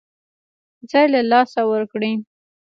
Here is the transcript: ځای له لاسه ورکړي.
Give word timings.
ځای 0.89 1.05
له 1.13 1.21
لاسه 1.31 1.61
ورکړي. 1.71 2.11